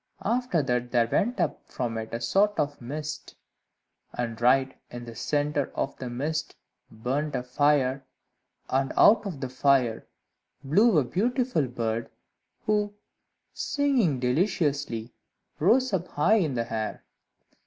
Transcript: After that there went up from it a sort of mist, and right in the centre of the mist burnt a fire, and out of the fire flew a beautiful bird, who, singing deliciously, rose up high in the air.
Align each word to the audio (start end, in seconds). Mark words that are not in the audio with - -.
After 0.25 0.63
that 0.63 0.89
there 0.89 1.07
went 1.07 1.39
up 1.39 1.61
from 1.69 1.95
it 1.99 2.11
a 2.11 2.19
sort 2.19 2.57
of 2.59 2.81
mist, 2.81 3.35
and 4.11 4.41
right 4.41 4.75
in 4.89 5.05
the 5.05 5.13
centre 5.13 5.69
of 5.75 5.95
the 5.97 6.09
mist 6.09 6.55
burnt 6.89 7.35
a 7.35 7.43
fire, 7.43 8.03
and 8.67 8.91
out 8.97 9.27
of 9.27 9.41
the 9.41 9.49
fire 9.49 10.07
flew 10.63 10.97
a 10.97 11.03
beautiful 11.03 11.67
bird, 11.67 12.09
who, 12.65 12.95
singing 13.53 14.19
deliciously, 14.19 15.13
rose 15.59 15.93
up 15.93 16.07
high 16.07 16.37
in 16.37 16.55
the 16.55 16.73
air. 16.73 17.03